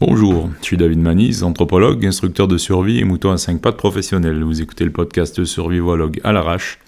[0.00, 4.42] Bonjour, je suis David Manise, anthropologue, instructeur de survie et mouton à 5 pattes professionnel.
[4.42, 6.80] Vous écoutez le podcast Survivologue à l'arrache,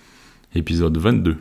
[0.57, 1.37] épisode 22.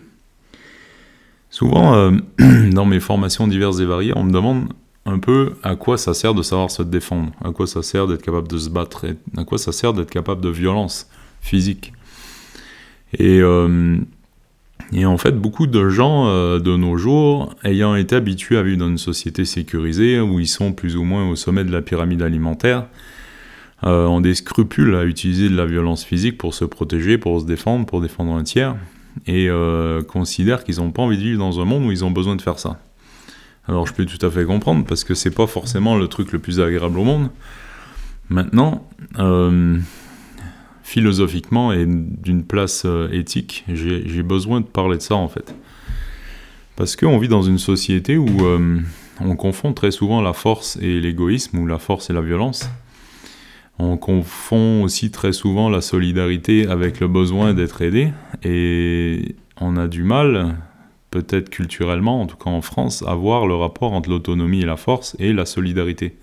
[1.50, 2.12] Souvent, euh,
[2.72, 4.74] dans mes formations diverses et variées, on me demande
[5.08, 8.22] un peu à quoi ça sert de savoir se défendre, à quoi ça sert d'être
[8.22, 11.10] capable de se battre, à quoi ça sert d'être capable de violence
[11.42, 11.94] physique.
[13.18, 13.98] Et euh,
[14.94, 18.78] et en fait, beaucoup de gens euh, de nos jours, ayant été habitués à vivre
[18.78, 22.22] dans une société sécurisée, où ils sont plus ou moins au sommet de la pyramide
[22.22, 22.86] alimentaire,
[23.84, 27.46] euh, ont des scrupules à utiliser de la violence physique pour se protéger, pour se
[27.46, 28.76] défendre, pour défendre un tiers,
[29.26, 32.12] et euh, considèrent qu'ils n'ont pas envie de vivre dans un monde où ils ont
[32.12, 32.80] besoin de faire ça.
[33.68, 36.40] Alors je peux tout à fait comprendre, parce que c'est pas forcément le truc le
[36.40, 37.30] plus agréable au monde.
[38.30, 38.88] Maintenant,
[40.86, 45.56] philosophiquement et d'une place euh, éthique, j'ai besoin de parler de ça en fait.
[46.76, 48.80] Parce qu'on vit dans une société où euh,
[49.20, 52.70] on confond très souvent la force et l'égoïsme, ou la force et la violence.
[53.80, 59.88] On confond aussi très souvent la solidarité avec le besoin d'être aidé, et on a
[59.88, 60.56] du mal,
[61.10, 64.78] peut-être culturellement, en tout cas en France, à voir le rapport entre l'autonomie et la
[64.78, 66.16] force et la solidarité.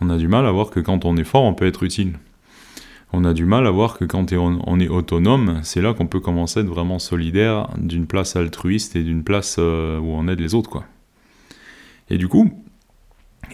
[0.00, 2.12] On a du mal à voir que quand on est fort, on peut être utile
[3.14, 6.20] on a du mal à voir que quand on est autonome, c'est là qu'on peut
[6.20, 10.40] commencer à être vraiment solidaire d'une place altruiste et d'une place euh, où on aide
[10.40, 10.68] les autres.
[10.68, 10.84] Quoi.
[12.10, 12.50] Et du coup,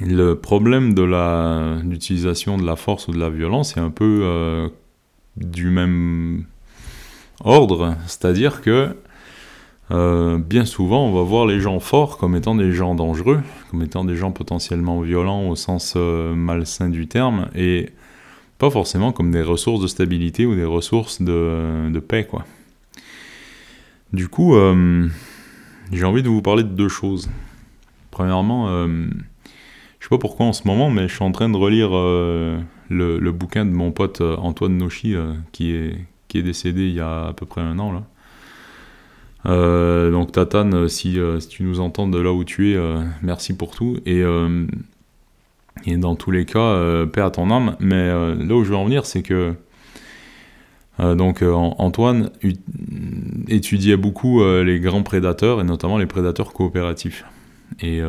[0.01, 1.03] le problème de
[1.83, 4.69] l'utilisation de la force ou de la violence est un peu euh,
[5.37, 6.45] du même
[7.45, 8.97] ordre, c'est-à-dire que
[9.91, 13.83] euh, bien souvent on va voir les gens forts comme étant des gens dangereux, comme
[13.83, 17.91] étant des gens potentiellement violents au sens malsain du terme, et
[18.61, 22.45] pas forcément comme des ressources de stabilité ou des ressources de, paix, quoi.
[24.13, 25.09] Du coup, euh,
[25.93, 27.31] j'ai envie de vous parler de deux choses.
[28.11, 29.07] Premièrement, euh,
[29.99, 32.61] je sais pas pourquoi en ce moment, mais je suis en train de relire euh,
[32.91, 35.15] le, bouquin de mon pote Antoine Nochi,
[35.53, 35.97] qui, est,
[36.29, 38.03] qui est décédé il y a à peu près un an, là.
[40.11, 42.79] donc Tatane, si, si, tu nous entends de là où tu es,
[43.23, 43.97] merci pour tout.
[44.05, 44.23] Et
[45.87, 47.77] et dans tous les cas, euh, paix à ton âme.
[47.81, 49.55] Mais euh, là où je veux en venir, c'est que
[50.99, 52.31] euh, donc Antoine
[53.49, 57.25] étudiait beaucoup les grands prédateurs et notamment les prédateurs coopératifs.
[57.81, 58.03] Et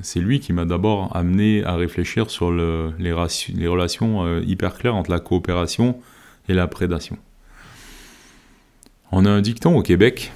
[0.00, 3.14] c'est lui qui m'a d'abord amené à réfléchir sur le, les,
[3.54, 6.00] les, relations hyper claires entre la coopération
[6.48, 7.16] et la prédation.
[9.12, 10.32] On a un dicton au Québec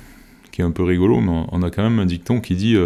[0.53, 2.77] qui est un peu rigolo, mais on a quand même un dicton qui dit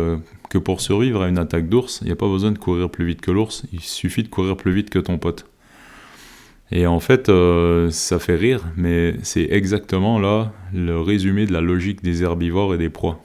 [0.51, 3.07] que pour survivre à une attaque d'ours, il n'y a pas besoin de courir plus
[3.07, 5.47] vite que l'ours, il suffit de courir plus vite que ton pote.
[6.73, 11.61] Et en fait, euh, ça fait rire, mais c'est exactement là le résumé de la
[11.61, 13.23] logique des herbivores et des proies,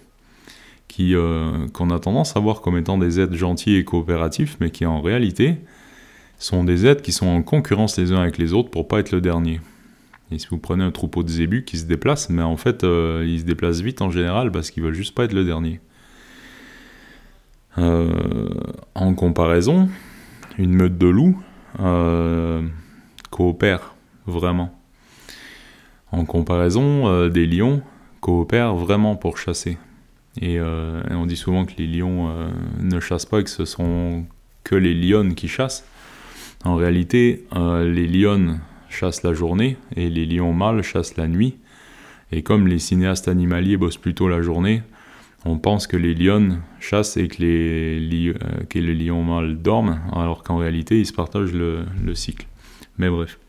[0.87, 4.69] qui euh, qu'on a tendance à voir comme étant des êtres gentils et coopératifs, mais
[4.69, 5.57] qui en réalité
[6.37, 9.11] sont des êtres qui sont en concurrence les uns avec les autres pour pas être
[9.11, 9.61] le dernier.
[10.31, 13.23] Et si vous prenez un troupeau de zébus qui se déplacent, mais en fait, euh,
[13.27, 15.79] ils se déplacent vite en général parce qu'ils veulent juste pas être le dernier.
[17.77, 18.49] Euh,
[18.93, 19.89] en comparaison,
[20.57, 21.41] une meute de loups
[21.79, 22.61] euh,
[23.31, 24.79] coopère vraiment.
[26.11, 27.81] En comparaison, euh, des lions
[28.21, 29.77] coopèrent vraiment pour chasser.
[30.41, 32.29] Et, on dit souvent que les lions
[32.81, 34.25] ne chassent pas et que ce sont
[34.65, 35.87] que les lionnes qui chassent.
[36.65, 38.59] En réalité, les lionnes
[38.89, 41.55] chassent la journée et les lions mâles chassent la nuit.
[42.33, 44.83] Et comme les cinéastes animaliers bossent plutôt la journée,
[45.45, 50.57] on pense que les lions chassent et que les, euh, lions mâles dorment, alors qu'en
[50.57, 51.85] réalité, ils se partagent le,
[52.15, 52.47] cycle.
[52.97, 53.39] Mais bref.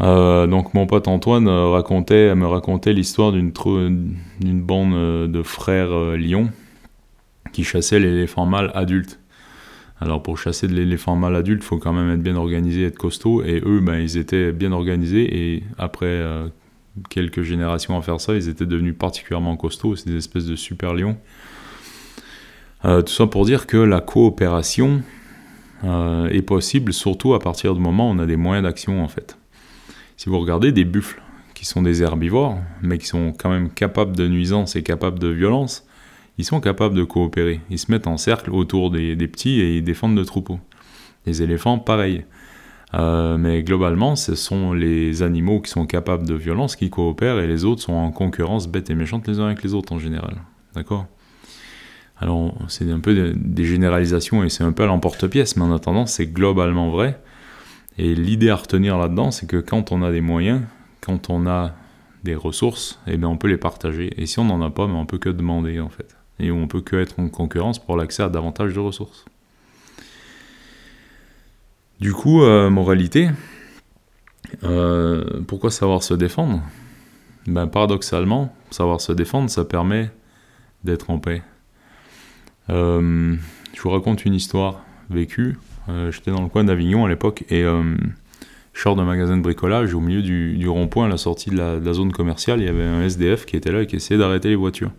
[0.00, 3.52] Euh, donc mon pote Antoine racontait, me racontait l'histoire d'une,
[4.62, 6.48] bande euh, de frères lions
[7.52, 9.18] qui chassaient l'éléphant mâle adulte.
[10.00, 12.96] Alors pour chasser de l'éléphant mâle adulte, il faut quand même être bien organisé, être
[12.96, 16.22] costaud, et eux, ben, ils étaient bien organisés, et après
[17.08, 20.94] quelques générations à faire ça, ils étaient devenus particulièrement costauds, c'est des espèces de super
[20.94, 21.16] lions.
[22.84, 25.02] Euh, tout ça pour dire que la coopération
[25.84, 29.08] euh, est possible, surtout à partir du moment où on a des moyens d'action en
[29.08, 29.36] fait.
[30.16, 31.20] Si vous regardez des buffles,
[31.60, 35.28] qui sont des herbivores, mais qui sont quand même capables de nuisance et capables de
[35.28, 35.86] violence,
[36.38, 37.60] ils sont capables de coopérer.
[37.68, 40.58] Ils se mettent en cercle autour des, des petits et ils défendent le troupeau.
[41.26, 42.24] Les éléphants, pareil.
[42.94, 47.46] Euh, mais globalement, ce sont les animaux qui sont capables de violence qui coopèrent et
[47.46, 50.36] les autres sont en concurrence bête et méchante les uns avec les autres en général.
[50.74, 51.06] D'accord?
[52.18, 56.04] Alors, c'est un peu des généralisations et c'est un peu à l'emporte-pièce, mais en attendant,
[56.04, 57.18] c'est globalement vrai.
[57.96, 60.62] Et l'idée à retenir là-dedans, c'est que quand on a des moyens,
[61.00, 61.72] quand on a
[62.24, 64.12] des ressources, eh bien on peut les partager.
[64.20, 66.16] Et si on n'en a pas, mais on peut que demander en fait.
[66.38, 69.24] Et on peut que être en concurrence pour l'accès à davantage de ressources.
[72.00, 73.28] Du coup, euh, moralité,
[74.64, 76.62] euh, pourquoi savoir se défendre?
[77.46, 80.10] Ben, Paradoxalement, savoir se défendre, ça permet
[80.82, 81.42] d'être en paix.
[82.70, 83.36] Euh,
[83.74, 85.58] je vous raconte une histoire vécue.
[86.10, 89.92] J'étais dans le coin d'Avignon à l'époque et je sors d'un magasin de bricolage.
[89.92, 93.02] Au milieu du, rond-point, à la sortie de la, zone commerciale, il y avait un
[93.02, 94.92] SDF qui était là et qui essayait d'arrêter les voitures.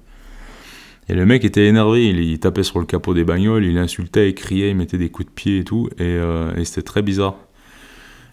[1.09, 4.36] Et le mec était énervé, il, tapait sur le capot des bagnoles, il insultait, il
[4.36, 7.36] criait, il mettait des coups de pied et tout, et, euh, c'était très bizarre.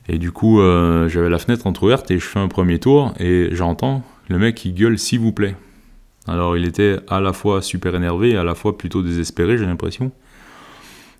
[0.08, 3.48] Et du coup, euh, j'avais la fenêtre entrouverte et je fais un premier tour et
[3.52, 5.54] j'entends le mec qui gueule s'il vous plaît.
[6.26, 10.12] Alors il était à la fois super énervé à la fois plutôt désespéré, j'ai l'impression.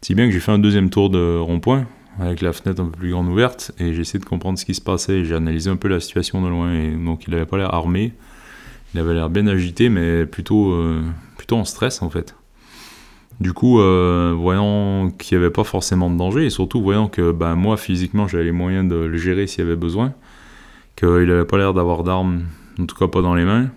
[0.00, 1.86] Si bien que j'ai fait un deuxième tour de rond-point
[2.20, 4.74] avec la fenêtre un peu plus grande ouverte et j'ai essayé de comprendre ce qui
[4.74, 5.24] se passait.
[5.24, 8.12] J'ai analysé un peu la situation de loin et donc il n'avait pas l'air armé.
[8.94, 11.02] Il avait l'air bien agité, mais plutôt, euh,
[11.48, 12.36] plutôt en stress en fait.
[13.40, 17.32] Du coup, euh, voyant qu'il n'y avait pas forcément de danger, et surtout voyant que
[17.32, 20.12] ben, moi physiquement j'avais les moyens de le gérer s'il y avait besoin,
[20.96, 22.42] qu'il n'avait pas l'air d'avoir d'armes,
[22.78, 23.70] en tout cas pas dans les mains,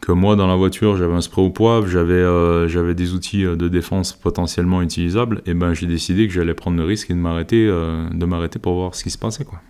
[0.00, 3.68] que moi dans la voiture j'avais un spray au poivre, j'avais euh, des outils de
[3.68, 7.70] défense potentiellement utilisables, et ben j'ai décidé que j'allais prendre le risque et de m'arrêter
[8.26, 9.60] m'arrêter pour voir ce qui se passait quoi.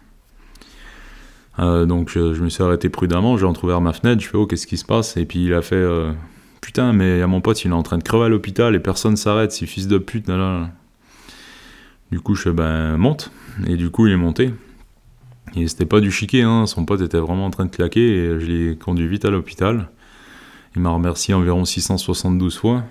[1.58, 4.66] Euh, donc je, me suis arrêté prudemment, j'ai entrouvert ma fenêtre, je fais oh qu'est-ce
[4.66, 5.16] qui se passe?
[5.16, 6.12] Et puis il a fait euh,
[6.62, 9.16] putain mais a mon pote il est en train de crever à l'hôpital et personne
[9.16, 10.70] s'arrête, c'est fils de pute là.
[12.10, 13.30] Du coup je ben monte
[13.66, 14.54] et du coup il est monté.
[15.54, 16.64] Et c'était pas du chiquet, hein.
[16.64, 19.90] son pote était vraiment en train de claquer je l'ai conduit vite à l'hôpital.
[20.74, 22.84] Il m'a remercié environ 672 fois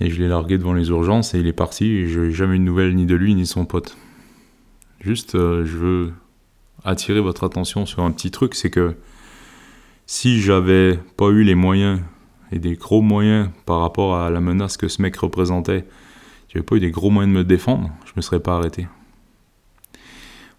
[0.00, 2.58] et je l'ai largué devant les urgences et il est parti je n'ai jamais eu
[2.58, 3.96] de nouvelles ni de lui ni de son pote.
[5.00, 6.12] Juste euh, je veux
[6.84, 8.96] attirer votre attention sur un petit truc, c'est que
[10.06, 12.00] si j'avais pas eu les moyens
[12.52, 15.84] et des gros moyens par rapport à la menace que ce mec représentait,
[16.48, 18.86] j'avais pas eu des gros moyens de me défendre, je me serais pas arrêté.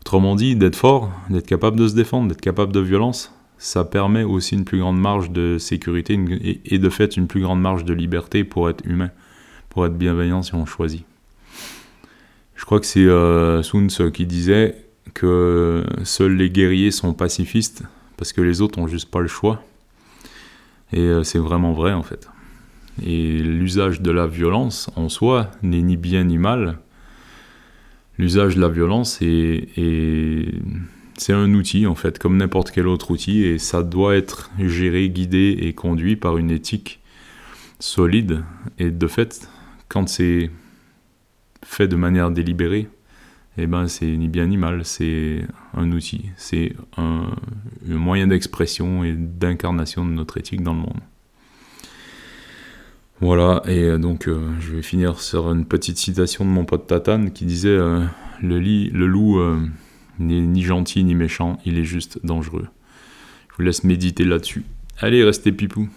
[0.02, 4.24] Autrement dit, d'être fort, d'être capable de se défendre, d'être capable de violence, ça permet
[4.24, 6.20] aussi une plus grande marge de sécurité
[6.66, 9.12] et de fait une plus grande marge de liberté pour être humain,
[9.70, 11.06] pour être bienveillant si on choisit.
[12.56, 13.62] Je crois que c'est euh,
[14.14, 14.76] qui disait
[15.14, 17.84] que seuls les guerriers sont pacifistes
[18.18, 19.64] parce que les autres ont juste pas le choix.
[20.94, 22.30] Et euh, c'est vraiment vrai en fait.
[23.06, 26.78] Et l'usage de la violence en soi n'est ni bien ni mal.
[28.20, 29.70] L'usage de la violence est,
[31.18, 35.10] c'est un outil en fait, comme n'importe quel autre outil, et ça doit être géré,
[35.10, 37.02] guidé et conduit par une éthique
[37.80, 38.44] solide.
[38.78, 39.50] Et de fait,
[39.90, 40.52] quand c'est
[41.64, 42.88] fait de manière délibérée,
[43.58, 45.46] eh ben c'est ni bien ni mal, c'est
[45.76, 47.36] un outil, c'est un,
[47.86, 51.00] moyen d'expression et d'incarnation de notre éthique dans le monde.
[53.22, 56.88] Voilà, et euh, donc euh, je vais finir sur une petite citation de mon pote
[56.88, 58.04] Tatane qui disait euh,
[58.42, 58.58] le,
[59.06, 59.40] loup
[60.20, 62.68] n'est ni gentil ni méchant, il est juste dangereux.
[63.52, 64.64] Je vous laisse méditer là-dessus.
[65.00, 65.88] Allez, restez pipou.